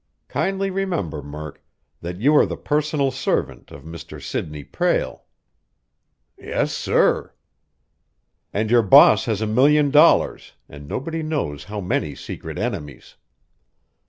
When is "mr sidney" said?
3.83-4.63